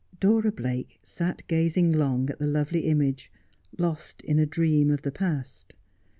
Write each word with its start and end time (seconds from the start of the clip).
Dora 0.19 0.51
Blake 0.51 0.99
sat 1.03 1.47
gazing 1.47 1.91
long 1.91 2.31
at 2.31 2.39
the 2.39 2.47
lovely 2.47 2.87
image, 2.87 3.31
lost 3.77 4.21
in 4.23 4.39
a 4.39 4.47
dream 4.47 4.89
of 4.89 5.03
the 5.03 5.11
past. 5.11 5.75